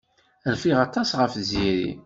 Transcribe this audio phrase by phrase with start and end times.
[0.53, 1.89] Rfiɣ aṭas ɣef Tiziri.